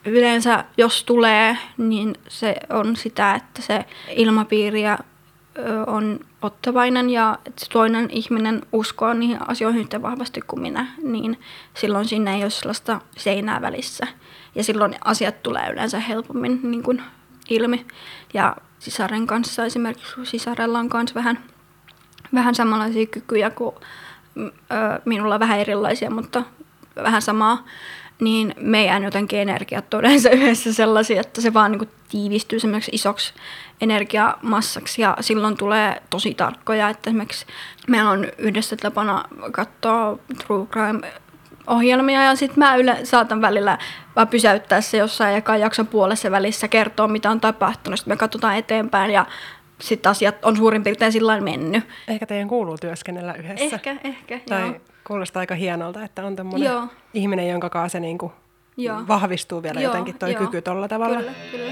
[0.05, 4.99] yleensä jos tulee, niin se on sitä, että se ilmapiiri ja,
[5.87, 11.39] on ottavainen ja että toinen ihminen uskoo niihin asioihin yhtä vahvasti kuin minä, niin
[11.73, 14.07] silloin siinä ei ole sellaista seinää välissä.
[14.55, 17.01] Ja silloin asiat tulee yleensä helpommin niin kuin
[17.49, 17.85] ilmi.
[18.33, 21.43] Ja sisaren kanssa esimerkiksi, sisarella on myös vähän,
[22.33, 23.75] vähän samanlaisia kykyjä kuin
[24.37, 24.49] ö,
[25.05, 26.43] minulla vähän erilaisia, mutta
[27.03, 27.63] vähän samaa,
[28.21, 32.91] niin meidän jotenkin energiat on yleensä yhdessä sellaisia, että se vaan niin kuin tiivistyy esimerkiksi
[32.93, 33.33] isoksi
[33.81, 37.45] energiamassaksi ja silloin tulee tosi tarkkoja, että esimerkiksi
[37.87, 41.11] meillä on yhdessä tapana katsoa true crime
[41.67, 43.77] ohjelmia ja sitten mä yle, saatan välillä
[44.15, 48.57] vaan pysäyttää se jossain ekan jakson puolessa välissä, kertoa mitä on tapahtunut, sitten me katsotaan
[48.57, 49.25] eteenpäin ja
[49.81, 51.83] sitten asiat on suurin piirtein sillä mennyt.
[52.07, 53.75] Ehkä teidän kuuluu työskennellä yhdessä.
[53.75, 54.79] Ehkä, ehkä, Tai joo.
[55.07, 56.87] Kuulostaa aika hienolta, että on tämmöinen Joo.
[57.13, 58.31] ihminen, jonka kanssa se niinku
[58.77, 59.07] Joo.
[59.07, 60.45] vahvistuu vielä Joo, jotenkin toi joo.
[60.45, 61.17] kyky tolla tavalla.
[61.17, 61.71] Kyllä, kyllä.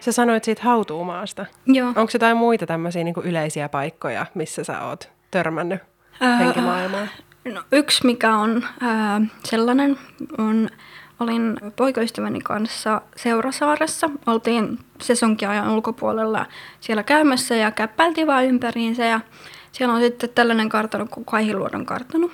[0.00, 1.46] Sä sanoit siitä hautuumaasta.
[1.66, 1.88] Joo.
[1.88, 5.80] Onko jotain muita tämmöisiä niinku yleisiä paikkoja, missä sä oot törmännyt
[6.20, 7.08] Ää, henkimaailmaan?
[7.54, 9.98] No, yksi, mikä on ää, sellainen,
[10.38, 10.68] on
[11.20, 14.10] olin poikaystäväni kanssa Seurasaaressa.
[14.26, 16.46] Oltiin sesonkiajan ulkopuolella
[16.80, 19.04] siellä käymässä ja käppäiltiin vaan ympäriinsä.
[19.04, 19.20] Ja
[19.76, 22.30] siellä on sitten tällainen kartano kuin Kaihiluodon kartano.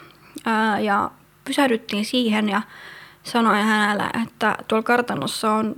[0.46, 1.10] Ää, ja
[1.44, 2.62] pysähdyttiin siihen ja
[3.22, 5.74] sanoin hänelle, että tuolla kartanossa on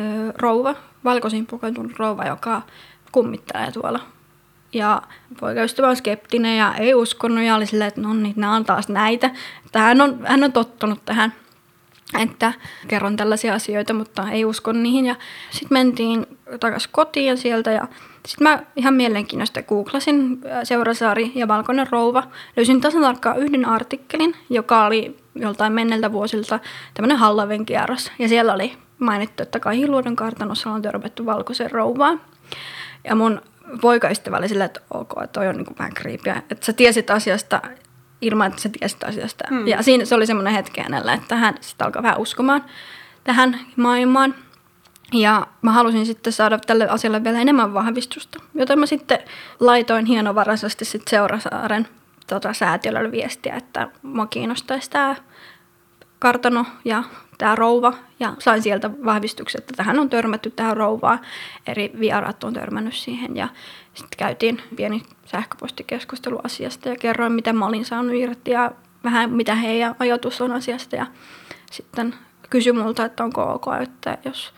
[0.00, 2.62] ö, rouva, valkoisin pukeutunut rouva, joka
[3.12, 4.00] kummittelee tuolla.
[4.72, 5.02] Ja
[5.40, 8.88] poikaystävä on skeptinen ja ei uskonut ja oli silleen, että no niin, nämä on taas
[8.88, 9.30] näitä.
[9.66, 11.32] Että hän on, hän on tottunut tähän,
[12.18, 12.52] että
[12.88, 15.06] kerron tällaisia asioita, mutta ei usko niihin.
[15.06, 15.14] Ja
[15.50, 16.26] sitten mentiin
[16.60, 17.88] takaisin kotiin sieltä ja
[18.26, 22.22] sitten mä ihan mielenkiinnosta googlasin Seurasaari ja Valkoinen rouva.
[22.56, 26.60] Löysin tasan tarkkaan yhden artikkelin, joka oli joltain menneltä vuosilta
[26.94, 28.12] tämmöinen Hallaven kierros.
[28.18, 32.20] Ja siellä oli mainittu, että Kahiluodon kartanossa on törmätty valkoisen rouvaan.
[33.04, 33.42] Ja mun
[33.80, 36.42] poikaystävä oli silleen, että ok, toi on niin vähän kriipiä.
[36.50, 37.62] Että sä tiesit asiasta
[38.26, 39.44] ilman, että sä tiesit asiasta.
[39.48, 39.66] Hmm.
[39.66, 42.64] Ja siinä se oli semmoinen hetki hänellä, että hän sitten alkaa vähän uskomaan
[43.24, 44.34] tähän maailmaan.
[45.12, 49.18] Ja mä halusin sitten saada tälle asialle vielä enemmän vahvistusta, joten mä sitten
[49.60, 51.88] laitoin hienovaraisesti sitten Seurasaaren
[52.26, 55.16] tota, säätiölle viestiä, että mua kiinnostaisi tämä
[56.18, 57.04] kartano ja
[57.38, 57.94] tämä rouva.
[58.20, 61.20] Ja sain sieltä vahvistuksen, että tähän on törmätty tähän rouvaan.
[61.66, 63.48] Eri vieraat on törmännyt siihen ja
[63.94, 68.70] sitten käytiin pieni sähköpostikeskustelu asiasta ja kerroin, mitä mä olin saanut irti ja
[69.04, 70.96] vähän mitä heidän ajatus on asiasta.
[70.96, 71.06] Ja
[71.70, 72.14] sitten
[72.50, 74.52] kysyi multa, että onko ok, että jos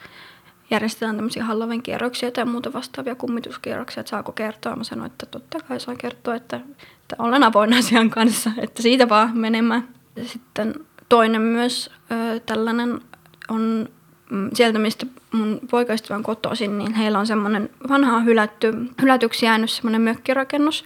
[0.70, 4.76] järjestetään tämmöisiä Halloween kierroksia tai muuta vastaavia kummituskierroksia, että saako kertoa.
[4.76, 6.56] Mä sanoin, että totta kai saa kertoa, että,
[7.00, 9.88] että olen avoin asian kanssa, että siitä vaan menemään.
[10.16, 10.74] Ja sitten
[11.09, 13.01] toinen myös ö, tällainen
[13.49, 13.88] on
[14.31, 19.71] mm, sieltä, mistä mun poikaystävä on kotoisin, niin heillä on semmoinen vanha hylätty, hylätyksi jäänyt
[19.71, 20.85] semmoinen mökkirakennus.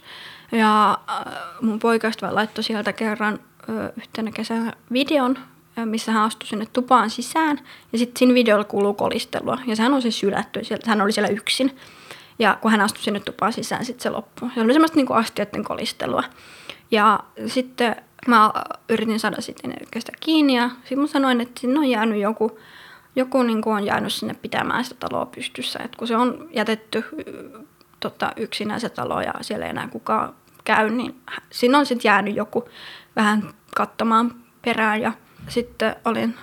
[0.51, 0.97] Ja
[1.61, 5.37] mun poikaystävä laittoi sieltä kerran ö, yhtenä kesänä videon,
[5.85, 7.59] missä hän astui sinne tupaan sisään.
[7.91, 9.57] Ja sitten siinä videolla kuuluu kolistelua.
[9.67, 10.61] Ja sehän on siis hylätty.
[10.85, 11.77] Hän oli siellä yksin.
[12.39, 14.49] Ja kun hän astui sinne tupaan sisään, sitten se loppui.
[14.55, 16.23] Se oli semmoista niinku astioiden kolistelua.
[16.91, 17.95] Ja sitten
[18.27, 18.53] mä
[18.89, 22.59] yritin saada sitten sitä kiinni ja sitten mä sanoin, että sinne on jäänyt joku,
[23.15, 25.79] joku niin kuin on jäänyt sinne pitämään sitä taloa pystyssä.
[25.79, 27.03] Et kun se on jätetty
[27.99, 32.35] tota, yksinään se talo ja siellä ei enää kukaan käy, niin siinä on sitten jäänyt
[32.35, 32.69] joku
[33.15, 35.11] vähän katsomaan perään ja
[35.47, 36.35] sitten olin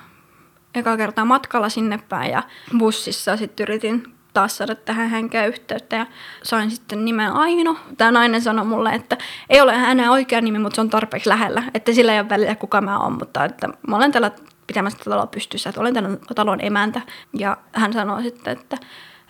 [0.74, 2.42] eka kertaa matkalla sinne päin ja
[2.78, 6.06] bussissa sitten yritin taas saada tähän hänkään yhteyttä ja
[6.42, 7.76] sain sitten nimen Aino.
[7.98, 9.16] Tämä nainen sanoi mulle, että
[9.50, 12.54] ei ole hänen oikea nimi, mutta se on tarpeeksi lähellä, että sillä ei ole väliä
[12.54, 14.30] kuka mä oon, mutta että mä olen täällä
[14.66, 17.00] pitämässä taloa pystyssä, että olen tämän talon emäntä.
[17.38, 18.76] Ja hän sanoi sitten, että,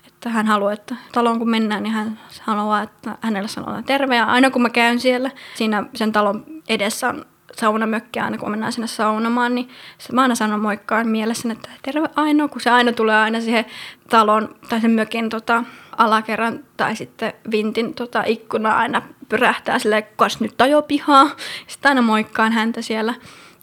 [0.06, 4.16] että hän haluaa, että taloon kun mennään, niin hän haluaa, että hänelle sanotaan terve.
[4.16, 8.72] Ja aina kun mä käyn siellä, siinä sen talon edessä on saunamökkiä aina, kun mennään
[8.72, 9.68] sinne saunomaan, niin
[10.12, 13.64] mä aina sanon moikkaan mielessä, että terve Aino, kun se aina tulee aina siihen
[14.10, 15.64] talon tai sen mökin tota,
[15.96, 21.30] alakerran tai sitten vintin tota, ikkuna aina pyrähtää silleen, kas nyt ajo pihaa.
[21.66, 23.14] Sitten aina moikkaan häntä siellä.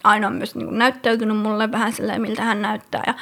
[0.03, 3.03] Aina on myös niin kuin, näyttäytynyt mulle vähän silleen, miltä hän näyttää.
[3.07, 3.13] Ja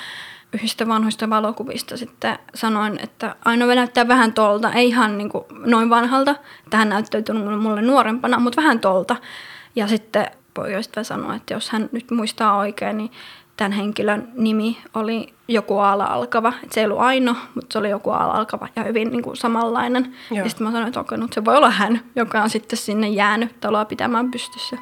[0.53, 5.89] yhdistä vanhoista valokuvista sitten sanoin, että Aino näyttää vähän tolta, ei ihan niin kuin noin
[5.89, 9.15] vanhalta, että hän näyttäytynyt mulle nuorempana, mutta vähän tolta.
[9.75, 13.11] Ja sitten poikaystävä sanoi, että jos hän nyt muistaa oikein, niin
[13.57, 16.53] tämän henkilön nimi oli joku ala alkava.
[16.71, 20.15] Se ei ollut Aino, mutta se oli joku ala alkava ja hyvin niin kuin samanlainen.
[20.31, 20.43] Joo.
[20.43, 23.59] Ja sitten mä sanoin, että okei, se voi olla hän, joka on sitten sinne jäänyt
[23.59, 24.77] taloa pitämään pystyssä.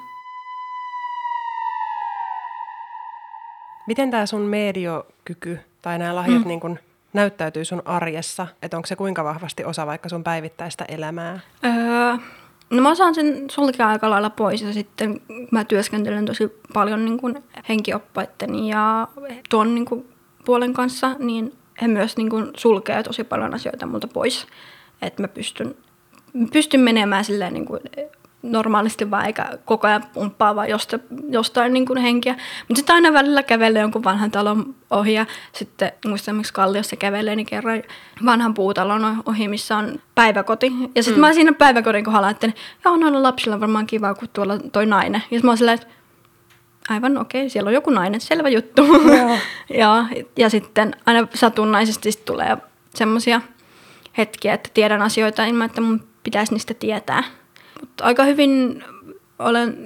[3.88, 6.48] Miten tämä sun mediokyky tai nämä lahjat mm.
[6.48, 6.80] niin kun
[7.14, 8.48] näyttäytyy sun arjessa?
[8.62, 11.40] Että onko se kuinka vahvasti osa vaikka sun päivittäistä elämää?
[11.66, 12.18] Öö,
[12.72, 17.18] No mä saan sen sulkea aika lailla pois ja sitten mä työskentelen tosi paljon niin
[17.18, 19.08] kuin henkioppaiden ja
[19.50, 20.06] tuon niin kuin
[20.46, 24.48] puolen kanssa, niin he myös niin kuin sulkee tosi paljon asioita multa pois.
[25.02, 25.76] Että mä pystyn,
[26.54, 27.82] pystyn menemään silleen niin kuin
[28.44, 32.34] normaalisti vaan eikä koko ajan pumppaa vaan jostain, jostain niin kuin henkiä.
[32.68, 37.36] Mutta sitten aina välillä kävelee jonkun vanhan talon ohi ja sitten muistan miksi Kalliossa kävelee,
[37.36, 37.84] niin kerran
[38.26, 40.72] vanhan puutalon ohi, missä on päiväkoti.
[40.96, 41.28] Ja sitten mm.
[41.28, 45.24] mä siinä päiväkodin kohdalla ajattelin, joo noilla lapsilla on varmaan kiva, kun tuolla toi nainen.
[45.32, 45.88] Ja mä oon silleen, että
[46.90, 48.82] aivan okei, okay, siellä on joku nainen, selvä juttu.
[49.70, 50.06] ja,
[50.38, 52.58] ja sitten aina satunnaisesti tulee
[52.96, 53.42] semmoisia
[54.18, 57.24] hetkiä, että tiedän asioita ilman, että mun pitäisi niistä tietää.
[57.82, 58.84] Mutta aika hyvin
[59.40, 59.78] olen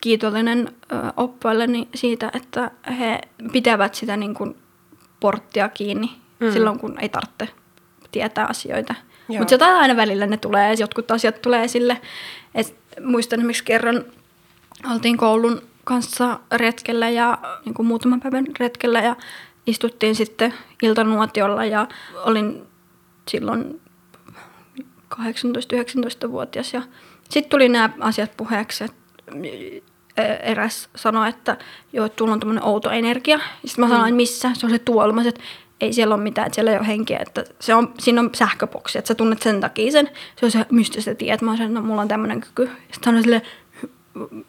[0.00, 0.72] kiitollinen
[1.16, 3.20] oppilailleni siitä, että he
[3.52, 4.56] pitävät sitä niin kuin
[5.20, 6.10] porttia kiinni
[6.40, 6.52] mm.
[6.52, 7.48] silloin, kun ei tarvitse
[8.12, 8.94] tietää asioita.
[9.28, 12.00] Mutta jotain aina välillä ne tulee, jotkut asiat tulee esille.
[12.54, 14.04] Et muistan esimerkiksi kerran,
[14.92, 19.16] oltiin koulun kanssa retkellä ja niin kuin muutaman päivän retkellä ja
[19.66, 21.88] istuttiin sitten iltanuotiolla ja
[22.24, 22.62] olin
[23.28, 23.80] silloin
[25.14, 26.82] 18-19-vuotias ja
[27.32, 28.96] sitten tuli nämä asiat puheeksi, että
[30.42, 31.56] eräs sanoi, että
[31.92, 33.40] joo, että tuolla on tämmöinen outo energia.
[33.64, 34.50] Sitten mä sanoin, että missä?
[34.54, 35.12] Se on se tuolla.
[35.12, 35.44] Mä sanoin, että
[35.80, 38.98] ei siellä ole mitään, että siellä ei ole henkeä, että se on, siinä on sähköboksi,
[38.98, 40.10] että sä tunnet sen takia sen.
[40.36, 41.42] Se on se mystistä tiet.
[41.42, 42.66] Mä sanoin, että no, mulla on tämmöinen kyky.
[42.66, 43.42] Sitten sanoin silleen,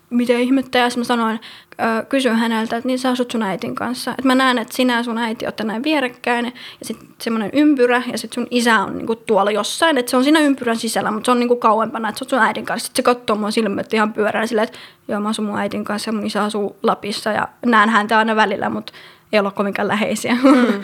[0.10, 1.40] mitä ihmettä, ja mä sanoin,
[1.82, 4.12] äh, kysyin häneltä, että niin sä asut sun äitin kanssa.
[4.12, 8.04] Että mä näen, että sinä ja sun äiti olette näin vierekkäin, ja sitten semmoinen ympyrä,
[8.12, 11.26] ja sitten sun isä on niinku tuolla jossain, että se on siinä ympyrän sisällä, mutta
[11.26, 12.86] se on niinku kauempana, että sä oot sun äidin kanssa.
[12.86, 16.10] Sitten se katsoo mua silmät ihan pyörään silleen, että joo, mä asun mun äitin kanssa,
[16.10, 18.94] ja mun isä asuu Lapissa, ja näen häntä aina välillä, mutta
[19.32, 20.38] ei olla kovinkaan läheisiä.
[20.44, 20.84] Mm.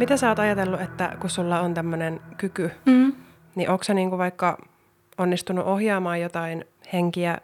[0.00, 3.12] Mitä sä oot ajatellut, että kun sulla on tämmöinen kyky, mm.
[3.54, 4.58] niin onko sä niinku vaikka
[5.20, 7.38] onnistunut ohjaamaan jotain henkiä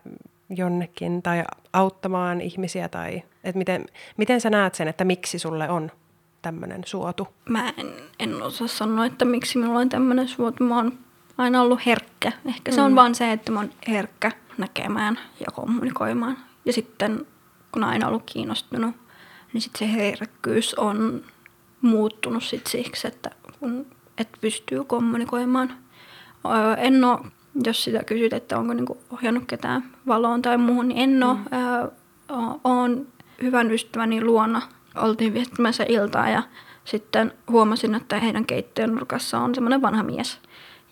[0.50, 2.88] jonnekin tai auttamaan ihmisiä?
[2.88, 3.86] Tai, että miten,
[4.16, 5.90] miten sä näet sen, että miksi sulle on
[6.42, 7.28] tämmöinen suotu?
[7.48, 10.64] Mä en, en osaa sanoa, että miksi minulla on tämmöinen suotu.
[10.64, 10.98] Mä oon
[11.38, 12.32] aina ollut herkkä.
[12.46, 12.96] Ehkä se on mm.
[12.96, 16.38] vaan se, että mä oon herkkä näkemään ja kommunikoimaan.
[16.64, 17.26] Ja sitten
[17.72, 18.94] kun aina ollut kiinnostunut,
[19.52, 21.24] niin sitten se herkkyys on
[21.80, 23.86] muuttunut sit siksi, että kun
[24.18, 25.76] et pystyy kommunikoimaan.
[26.78, 27.18] En ole
[27.64, 31.36] jos sitä kysyt, että onko niinku ohjannut ketään valoon tai muuhun, niin en ole.
[31.36, 32.60] Mm.
[32.64, 33.06] olen
[33.42, 34.62] hyvän ystäväni luona.
[34.94, 36.42] Oltiin viettämässä iltaa ja
[36.84, 40.38] sitten huomasin, että heidän keittiön nurkassa on semmoinen vanha mies.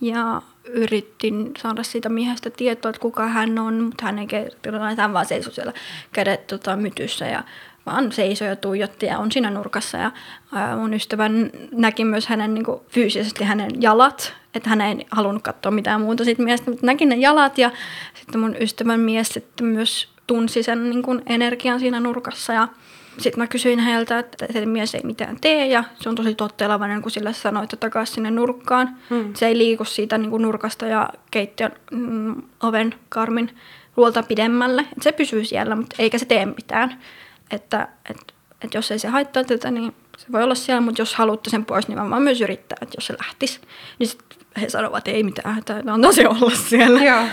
[0.00, 5.12] Ja yritin saada siitä miehestä tietoa, että kuka hän on, mutta hän ei kertonut, hän
[5.12, 5.72] vaan seisoi siellä
[6.12, 7.44] kädet tota, mytyssä ja
[7.86, 9.98] vaan seisoi ja tuijotti ja on siinä nurkassa.
[9.98, 10.12] Ja
[10.52, 11.30] ää, mun ystävä
[11.72, 16.24] näki myös hänen niin kuin, fyysisesti hänen jalat, että hän ei halunnut katsoa mitään muuta
[16.24, 17.70] siitä miestä, mutta näki ne jalat ja
[18.14, 22.68] sitten mun ystävän mies sitten myös tunsi sen niin kuin, energian siinä nurkassa ja
[23.18, 27.02] sitten mä kysyin häneltä, että se mies ei mitään tee ja se on tosi tottelevainen,
[27.02, 28.96] kun sillä sanoi, että takaisin sinne nurkkaan.
[29.10, 29.34] Hmm.
[29.34, 33.50] Se ei liiku siitä niin kuin nurkasta ja keittiön mm, oven karmin
[33.96, 34.82] luolta pidemmälle.
[34.96, 36.98] Et se pysyy siellä, mutta eikä se tee mitään
[37.50, 41.14] että, että, että jos ei se haittaa tätä, niin se voi olla siellä, mutta jos
[41.14, 43.60] haluatte sen pois, niin vaan myös yrittää, että jos se lähtisi.
[43.98, 44.22] Niin sit
[44.60, 47.04] he sanovat, että ei mitään että antaa se olla siellä.
[47.04, 47.24] Joo.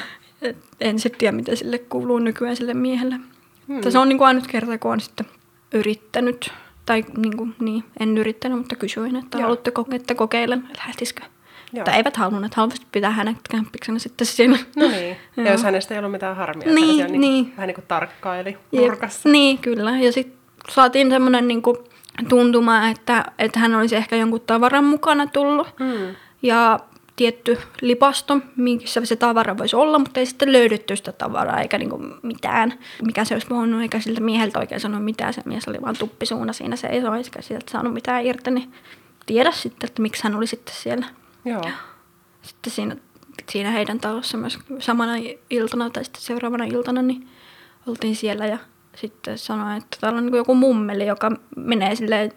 [0.41, 3.15] Et en sitten tiedä, mitä sille kuuluu nykyään sille miehelle.
[3.67, 3.91] Hmm.
[3.91, 5.25] Se on niin kuin ainut kerta, kun on sitten
[5.73, 6.51] yrittänyt,
[6.85, 9.41] tai niin, kuin, niin en yrittänyt, mutta kysyin, että Joo.
[9.41, 11.23] haluatteko, että kokeilen, lähtisikö.
[11.73, 11.85] Joo.
[11.85, 14.57] Tai eivät halunnut, haluaisivat pitää hänet kämppiksenä sitten siinä.
[14.75, 17.53] No niin, ja jos hänestä ei ollut mitään harmia, niin, niin, niin.
[17.57, 19.29] vähän niin kuin tarkkaili nurkassa.
[19.29, 19.97] Niin, kyllä.
[19.97, 20.39] Ja sitten
[20.69, 21.77] saatiin semmoinen niin kuin
[22.30, 25.67] tuntuma, että, että hän olisi ehkä jonkun tavaran mukana tullut.
[25.80, 26.15] Hmm.
[26.41, 26.80] Ja
[27.15, 32.00] tietty lipasto, missä se tavara voisi olla, mutta ei sitten löydetty sitä tavaraa eikä niinku
[32.21, 32.74] mitään,
[33.06, 35.34] mikä se olisi voinut, eikä siltä mieheltä oikein sanoa mitään.
[35.34, 38.74] Se mies oli vaan tuppisuuna siinä seisoi, eikä sieltä saanut mitään irti, niin
[39.26, 41.06] tiedä sitten, että miksi hän oli sitten siellä.
[41.45, 41.62] Joo.
[42.41, 42.95] Sitten siinä,
[43.50, 45.13] siinä heidän talossa myös samana
[45.50, 47.28] iltana tai sitten seuraavana iltana, niin
[47.88, 48.58] oltiin siellä ja
[48.95, 52.32] sitten sanoin, että täällä on niin joku mummeli, joka menee silleen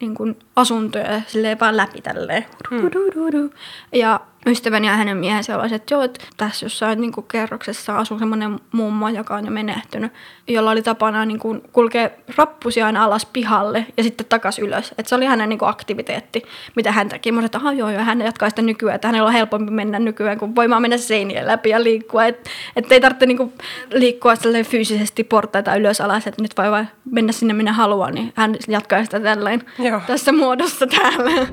[0.00, 2.46] niin kuin asuntoja silleen vaan läpi tälleen.
[2.70, 3.50] Hmm.
[3.92, 8.18] Ja ystäväni ja hänen miehensä olivat, että joo, että tässä jossain niin kuin kerroksessa asuu
[8.18, 10.12] semmoinen mummo, joka on jo menehtynyt,
[10.48, 14.90] jolla oli tapana niin kuin kulkea rappusia aina alas pihalle ja sitten takaisin ylös.
[14.98, 16.42] Että se oli hänen niin kuin aktiviteetti,
[16.76, 17.32] mitä hän teki.
[17.32, 20.56] Mä että joo, joo, hän jatkaa sitä nykyään, että hänellä on helpompi mennä nykyään, kun
[20.56, 22.26] voimaan mennä seinien läpi ja liikkua.
[22.26, 23.52] Että et ei tarvitse niin kuin
[23.90, 24.34] liikkua
[24.68, 29.04] fyysisesti portaita ylös alas, että nyt voi vain mennä sinne minne haluaa, niin hän jatkaa
[29.04, 30.00] sitä tälleen joo.
[30.06, 31.46] tässä muodossa täällä.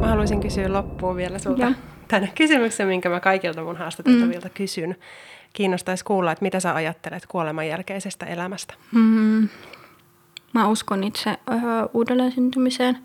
[0.00, 1.72] Mä haluaisin kysyä loppuun vielä sulta ja.
[2.08, 4.54] tänne kysymyksen, minkä mä kaikilta mun haastateltavilta mm.
[4.54, 4.96] kysyn.
[5.52, 8.74] Kiinnostaisi kuulla, että mitä sä ajattelet kuoleman jälkeisestä elämästä?
[8.92, 9.48] Mm.
[10.52, 11.58] Mä uskon itse öö,
[11.94, 12.98] uudelleen syntymiseen,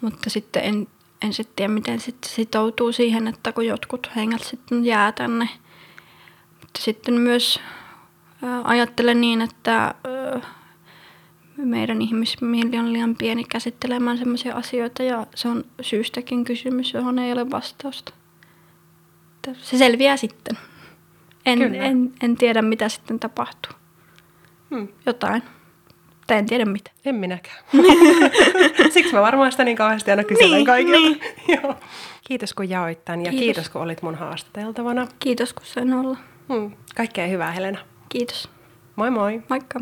[0.00, 0.86] mutta sitten en,
[1.22, 5.48] en sitten tiedä, miten sitten sitoutuu siihen, että kun jotkut hengät sitten jää tänne.
[6.60, 7.60] Mutta sitten myös
[8.42, 10.40] öö, ajattelen niin, että öö,
[11.64, 17.32] meidän ihmismieli on liian pieni käsittelemään sellaisia asioita ja se on syystäkin kysymys, johon ei
[17.32, 18.12] ole vastausta.
[19.58, 20.58] Se selviää sitten.
[21.46, 23.72] En, en, en tiedä, mitä sitten tapahtuu.
[24.70, 24.88] Hmm.
[25.06, 25.42] Jotain.
[26.26, 26.90] Tai en tiedä mitä.
[27.04, 27.58] En minäkään.
[28.94, 30.98] Siksi mä varmaan sitä niin kauheasti aina kyselen niin, kaikilta.
[30.98, 31.20] Niin.
[31.62, 31.74] Joo.
[32.24, 33.44] Kiitos kun jaoit tämän ja kiitos.
[33.44, 35.06] kiitos kun olit mun haastateltavana.
[35.18, 36.16] Kiitos kun sain olla.
[36.48, 36.72] Hmm.
[36.94, 37.78] Kaikkea hyvää Helena.
[38.08, 38.48] Kiitos.
[38.96, 39.42] Moi moi.
[39.48, 39.80] Moikka.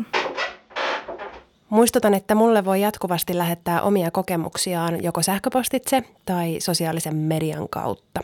[1.71, 8.21] Muistutan, että mulle voi jatkuvasti lähettää omia kokemuksiaan joko sähköpostitse tai sosiaalisen median kautta.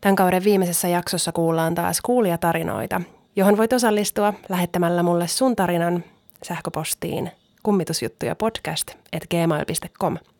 [0.00, 3.00] Tämän kauden viimeisessä jaksossa kuullaan taas kuulijatarinoita,
[3.36, 6.04] johon voit osallistua lähettämällä mulle sun tarinan
[6.42, 7.30] sähköpostiin
[7.62, 8.36] kummitusjuttuja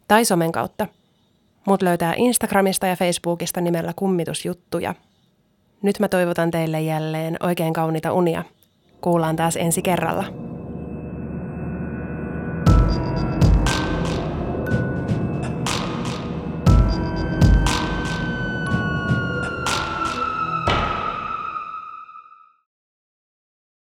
[0.08, 0.86] tai somen kautta.
[1.66, 4.94] Mut löytää Instagramista ja Facebookista nimellä kummitusjuttuja.
[5.82, 8.44] Nyt mä toivotan teille jälleen oikein kaunita unia.
[9.00, 10.53] Kuullaan taas ensi kerralla.